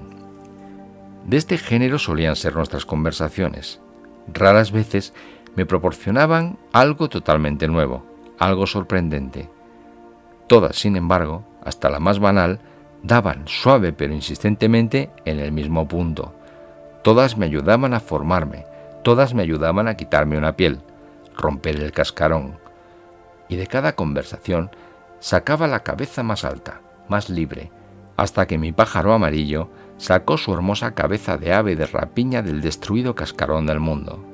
[1.26, 3.80] De este género solían ser nuestras conversaciones.
[4.32, 5.14] Raras veces
[5.56, 8.06] me proporcionaban algo totalmente nuevo,
[8.40, 9.50] algo sorprendente.
[10.48, 12.60] Todas, sin embargo, hasta la más banal,
[13.04, 16.34] daban suave pero insistentemente en el mismo punto.
[17.04, 18.66] Todas me ayudaban a formarme,
[19.04, 20.82] todas me ayudaban a quitarme una piel,
[21.36, 22.61] romper el cascarón,
[23.52, 24.72] y de cada conversación
[25.20, 27.70] sacaba la cabeza más alta, más libre,
[28.16, 33.14] hasta que mi pájaro amarillo sacó su hermosa cabeza de ave de rapiña del destruido
[33.14, 34.26] cascarón del mundo.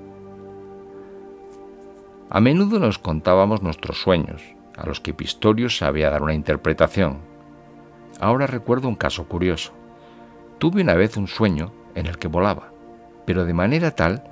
[2.30, 4.44] A menudo nos contábamos nuestros sueños,
[4.78, 7.18] a los que Pistorius sabía dar una interpretación.
[8.20, 9.74] Ahora recuerdo un caso curioso.
[10.60, 12.72] Tuve una vez un sueño en el que volaba,
[13.26, 14.24] pero de manera tal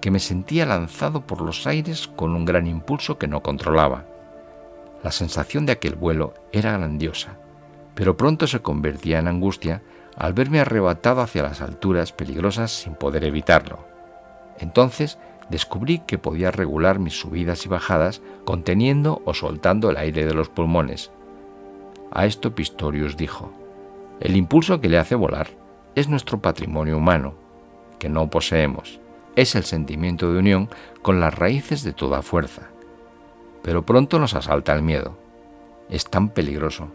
[0.00, 4.06] que me sentía lanzado por los aires con un gran impulso que no controlaba.
[5.02, 7.36] La sensación de aquel vuelo era grandiosa,
[7.94, 9.82] pero pronto se convertía en angustia
[10.16, 13.86] al verme arrebatado hacia las alturas peligrosas sin poder evitarlo.
[14.58, 15.18] Entonces
[15.50, 20.48] descubrí que podía regular mis subidas y bajadas conteniendo o soltando el aire de los
[20.48, 21.10] pulmones.
[22.10, 23.52] A esto Pistorius dijo,
[24.20, 25.48] el impulso que le hace volar
[25.94, 27.34] es nuestro patrimonio humano,
[27.98, 29.00] que no poseemos.
[29.34, 30.68] Es el sentimiento de unión
[31.00, 32.71] con las raíces de toda fuerza.
[33.62, 35.16] Pero pronto nos asalta el miedo.
[35.88, 36.90] Es tan peligroso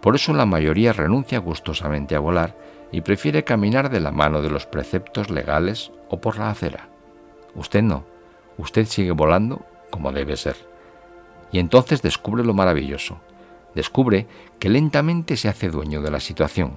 [0.00, 2.56] por eso la mayoría renuncia gustosamente a volar
[2.90, 6.88] y prefiere caminar de la mano de los preceptos legales o por la acera.
[7.54, 8.04] Usted no,
[8.56, 10.56] usted sigue volando como debe ser.
[11.52, 13.18] Y entonces descubre lo maravilloso.
[13.74, 14.26] Descubre
[14.58, 16.72] que lentamente se hace dueño de la situación,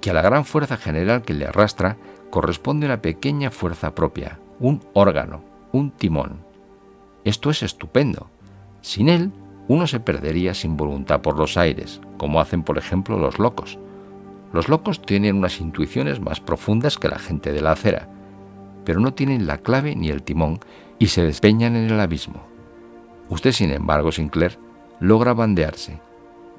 [0.00, 1.96] que a la gran fuerza general que le arrastra
[2.30, 6.44] corresponde una pequeña fuerza propia, un órgano, un timón.
[7.24, 8.30] Esto es estupendo.
[8.86, 9.32] Sin él,
[9.66, 13.80] uno se perdería sin voluntad por los aires, como hacen por ejemplo los locos.
[14.52, 18.08] Los locos tienen unas intuiciones más profundas que la gente de la acera,
[18.84, 20.60] pero no tienen la clave ni el timón
[21.00, 22.46] y se despeñan en el abismo.
[23.28, 24.56] Usted, sin embargo, Sinclair,
[25.00, 25.98] logra bandearse.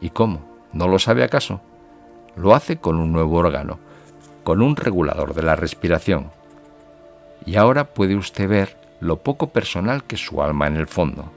[0.02, 0.42] ¿Y cómo?
[0.74, 1.62] ¿No lo sabe acaso?
[2.36, 3.80] Lo hace con un nuevo órgano,
[4.44, 6.30] con un regulador de la respiración.
[7.46, 11.37] Y ahora puede usted ver lo poco personal que es su alma en el fondo.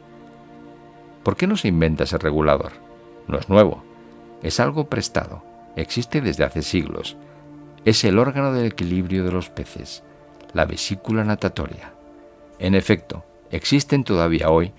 [1.30, 2.72] ¿Por qué no se inventa ese regulador?
[3.28, 3.84] No es nuevo,
[4.42, 5.44] es algo prestado,
[5.76, 7.16] existe desde hace siglos.
[7.84, 10.02] Es el órgano del equilibrio de los peces,
[10.54, 11.92] la vesícula natatoria.
[12.58, 14.72] En efecto, existen todavía hoy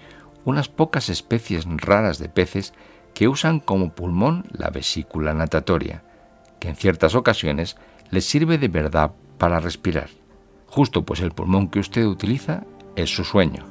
[0.43, 2.73] unas pocas especies raras de peces
[3.13, 6.03] que usan como pulmón la vesícula natatoria,
[6.59, 7.77] que en ciertas ocasiones
[8.09, 10.09] les sirve de verdad para respirar,
[10.67, 12.65] justo pues el pulmón que usted utiliza
[12.97, 13.70] es su sueño.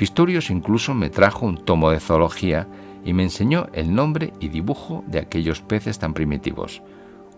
[0.00, 2.66] Pistorius incluso me trajo un tomo de zoología
[3.04, 6.80] y me enseñó el nombre y dibujo de aquellos peces tan primitivos.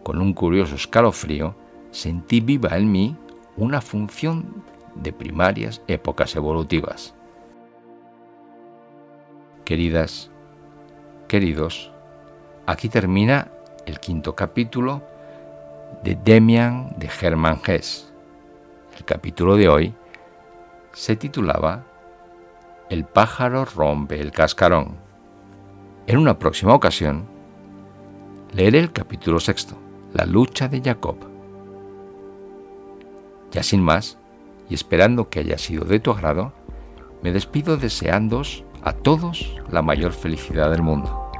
[0.04, 1.56] Con un curioso escalofrío,
[1.90, 3.16] sentí viva en mí
[3.56, 4.62] una función
[4.94, 7.16] de primarias épocas evolutivas.
[9.64, 10.30] Queridas,
[11.26, 11.90] queridos,
[12.66, 13.48] aquí termina
[13.86, 15.02] el quinto capítulo
[16.04, 18.12] de Demian de Hermann Hesse.
[18.96, 19.94] El capítulo de hoy
[20.92, 21.86] se titulaba
[22.92, 24.98] el pájaro rompe el cascarón.
[26.06, 27.26] En una próxima ocasión,
[28.52, 29.78] leeré el capítulo sexto,
[30.12, 31.16] la lucha de Jacob.
[33.50, 34.18] Ya sin más,
[34.68, 36.52] y esperando que haya sido de tu agrado,
[37.22, 41.30] me despido deseándos a todos la mayor felicidad del mundo.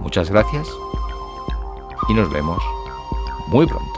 [0.00, 0.66] Muchas gracias
[2.08, 2.62] y nos vemos
[3.48, 3.97] muy pronto.